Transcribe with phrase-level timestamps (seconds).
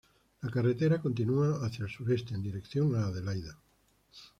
[0.41, 3.55] La carretera continúa hacia el sureste en dirección a Adelaida.